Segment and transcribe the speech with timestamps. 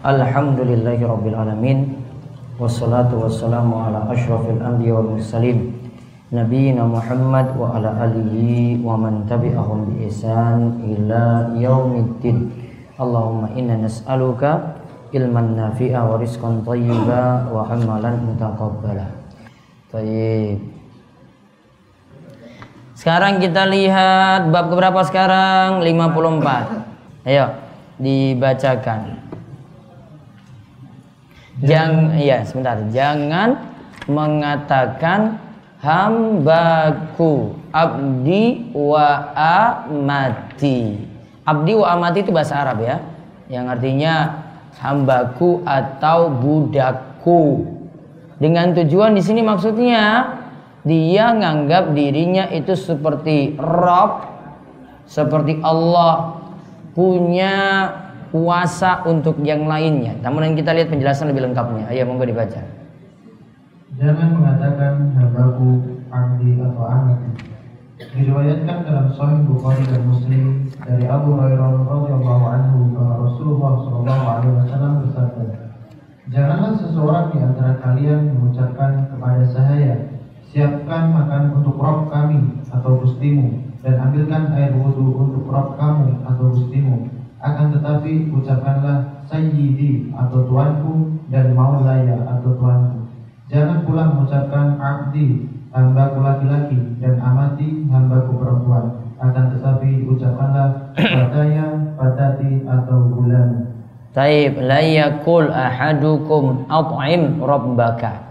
[0.00, 1.92] Alhamdulillahi rabbil alamin.
[2.56, 5.76] Wassalatu wassalamu ala asyrafil anbiya wal mursalin.
[6.32, 12.48] Nabiyyina Muhammad wa ala alihi wa man tabi'ahum bi ihsan ila yaumiddin.
[12.96, 14.80] Allahumma inna nas'aluka
[15.12, 19.04] ilman nafi'a wa rizqan thayyiba wa amalan mutaqabbala.
[19.92, 20.64] Tayyib.
[22.96, 25.84] Sekarang kita lihat bab keberapa sekarang?
[25.84, 27.28] 54.
[27.28, 27.52] Ayo,
[28.00, 29.29] dibacakan.
[31.60, 32.80] Jangan iya, sebentar.
[32.88, 33.60] Jangan
[34.08, 35.36] mengatakan
[35.80, 41.04] hambaku, abdi wa amati.
[41.44, 42.96] Abdi wa amati itu bahasa Arab ya.
[43.52, 44.14] Yang artinya
[44.80, 47.66] hambaku atau budakku.
[48.40, 50.36] Dengan tujuan di sini maksudnya
[50.80, 54.24] dia nganggap dirinya itu seperti Rob,
[55.04, 56.40] seperti Allah
[56.96, 57.56] punya
[58.30, 60.14] kuasa untuk yang lainnya.
[60.22, 61.90] Namun kita lihat penjelasan lebih lengkapnya.
[61.90, 62.62] Ayo monggo dibaca.
[63.98, 67.30] Jangan mengatakan hambaku, abdi atau amati.
[68.00, 74.54] Diriwayatkan dalam Sahih Bukhari dan Muslim dari Abu Hurairah radhiyallahu anhu bahwa Rasulullah shallallahu alaihi
[74.56, 75.46] wasallam bersabda,
[76.30, 79.92] Janganlah seseorang di antara kalian mengucapkan kepada saya,
[80.48, 86.44] siapkan makan untuk Rob kami atau gustimu dan ambilkan air wudhu untuk Rob kamu atau
[86.56, 87.19] gustimu
[88.10, 93.06] tetapi ucapkanlah sayyidi atau tuanku dan maulaya atau tuanku.
[93.46, 99.14] Jangan pula mengucapkan abdi, hambaku laki-laki dan amati, hambaku perempuan.
[99.22, 103.78] Akan tetapi ucapkanlah fataya, fatati atau bulan.
[104.10, 108.26] Taib la yakul ahadukum at'im rabbaka.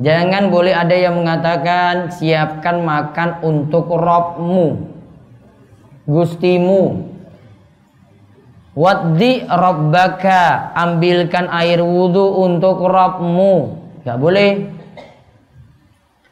[0.00, 4.88] Jangan boleh ada yang mengatakan siapkan makan untuk Robmu,
[6.08, 7.08] Gustimu,
[8.78, 13.74] Waddi rabbaka Ambilkan air wudhu untuk Rabbmu.
[14.06, 14.70] Gak boleh.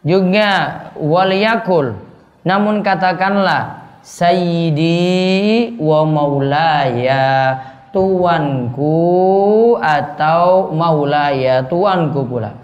[0.00, 0.48] Juga
[0.96, 2.00] waliyakul
[2.48, 7.60] Namun katakanlah Sayyidi wa maulaya
[7.92, 8.96] Tuanku
[9.76, 12.56] atau maulaya Tuanku pula.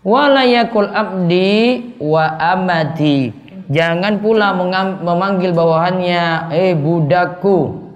[0.00, 3.36] Walayakul abdi wa amati.
[3.68, 7.89] Jangan pula memanggil bawahannya Eh budakku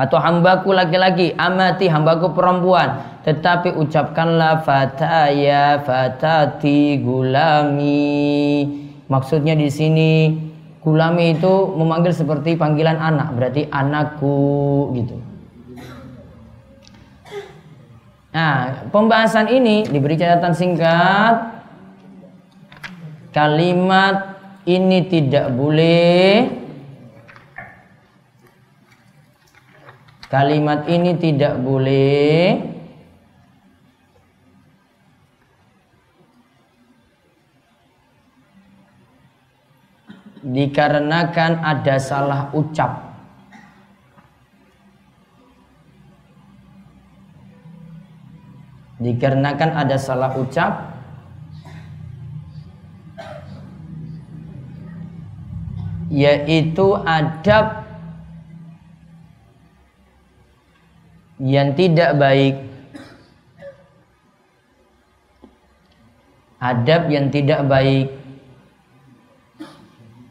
[0.00, 3.20] atau hambaku laki-laki, amati hambaku perempuan.
[3.20, 8.64] Tetapi ucapkanlah fataya, fatati, gulami.
[9.12, 10.32] Maksudnya di sini
[10.80, 15.20] gulami itu memanggil seperti panggilan anak, berarti anakku gitu.
[18.32, 21.60] Nah, pembahasan ini diberi catatan singkat.
[23.36, 26.59] Kalimat ini tidak boleh
[30.30, 32.54] Kalimat ini tidak boleh
[40.46, 43.10] dikarenakan ada salah ucap.
[49.02, 50.94] Dikarenakan ada salah ucap
[56.10, 57.79] yaitu adab
[61.40, 62.60] yang tidak baik.
[66.60, 68.12] Adab yang tidak baik.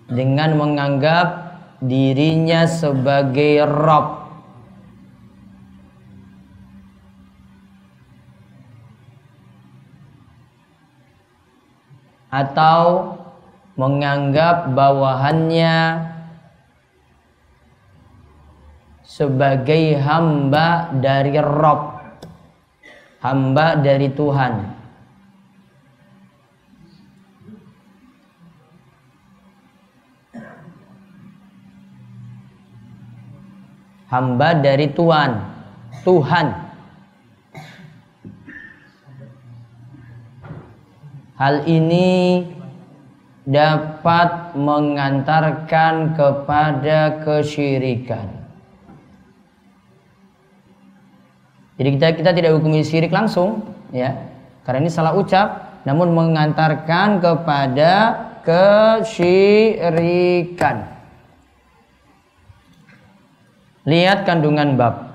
[0.10, 4.30] Dengan menganggap dirinya sebagai Rob.
[12.30, 13.18] Atau
[13.74, 16.09] menganggap bawahannya
[19.20, 22.00] sebagai hamba dari Rob.
[23.20, 24.54] Hamba dari Tuhan.
[34.08, 35.32] Hamba dari Tuhan.
[36.08, 36.48] Tuhan.
[41.36, 42.48] Hal ini
[43.44, 48.39] dapat mengantarkan kepada kesyirikan
[51.80, 53.64] Jadi kita kita tidak hukumi syirik langsung,
[53.96, 54.12] ya.
[54.68, 59.96] Karena ini salah ucap, namun mengantarkan kepada kesyirikan.
[63.88, 65.08] Lihat kandungan bab.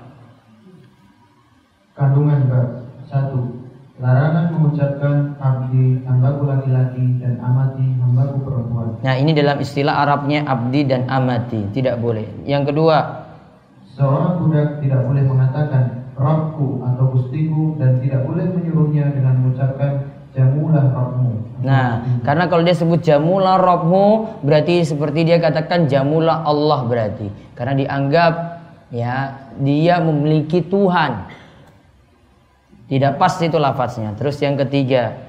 [1.93, 3.65] Kandungan bab satu
[3.95, 8.99] Larangan mengucapkan abdi, hambaku laki-laki, dan amati, hambaku perempuan.
[8.99, 12.27] Nah, ini dalam istilah Arabnya abdi dan amati, tidak boleh.
[12.43, 13.23] Yang kedua,
[13.95, 20.91] Seorang budak tidak boleh mengatakan Rabku atau Gustiku dan tidak boleh menyuruhnya dengan mengucapkan Jamulah
[20.91, 21.63] Rabmu.
[21.63, 27.31] Nah, karena kalau dia sebut jamulah Robmu, berarti seperti dia katakan jamulah Allah berarti.
[27.55, 28.33] Karena dianggap
[28.91, 31.31] ya dia memiliki Tuhan.
[32.91, 34.11] Tidak pas itu lafaznya.
[34.19, 35.25] Terus yang ketiga,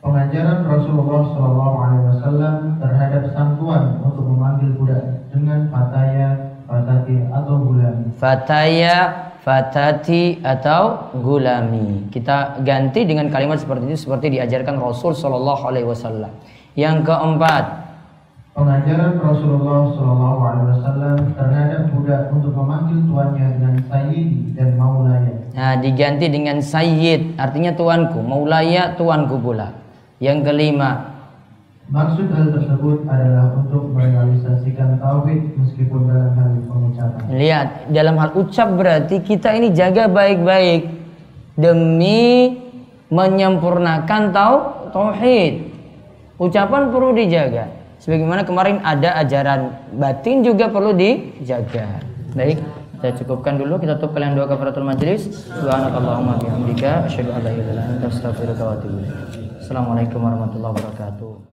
[0.00, 8.08] Pengajaran Rasulullah SAW terhadap sang tuan untuk memanggil budak dengan fataya, fatati atau gulami.
[8.16, 12.06] fataya, fatati atau gulami.
[12.14, 16.30] Kita ganti dengan kalimat seperti itu seperti diajarkan Rasul Shallallahu alaihi wasallam.
[16.78, 17.64] Yang keempat,
[18.50, 25.34] Pengajaran Rasulullah SAW terhadap budak untuk memanggil tuannya dengan sayyidi dan maulaya.
[25.54, 29.70] nah diganti dengan sayyid, artinya tuanku, maulaya tuanku pula.
[30.18, 31.09] Yang kelima,
[31.90, 37.22] Maksud hal tersebut adalah untuk merealisasikan tauhid meskipun dalam hal pengucapan.
[37.34, 40.86] Lihat, dalam hal ucap berarti kita ini jaga baik-baik
[41.58, 42.54] demi
[43.10, 45.66] menyempurnakan tau tauhid.
[46.38, 47.66] Ucapan perlu dijaga.
[47.98, 52.06] Sebagaimana kemarin ada ajaran batin juga perlu dijaga.
[52.38, 52.62] Baik,
[53.02, 53.82] kita cukupkan dulu.
[53.82, 55.26] Kita tutup kalian dua kafaratul majlis.
[55.58, 59.58] Subhanakallahumma bihamdika asyhadu an la ilaha illa anta astaghfiruka wa atubu ilaik.
[59.58, 61.48] Assalamualaikum warahmatullahi wabarakatuh.